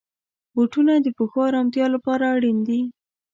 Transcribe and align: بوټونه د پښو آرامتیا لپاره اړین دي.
بوټونه 0.53 0.93
د 1.01 1.07
پښو 1.17 1.39
آرامتیا 1.49 1.85
لپاره 1.95 2.23
اړین 2.35 2.57
دي. 2.67 2.81